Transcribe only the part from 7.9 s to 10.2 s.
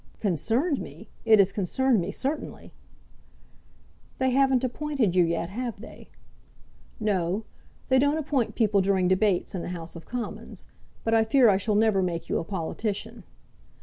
don't appoint people during debates, in the House of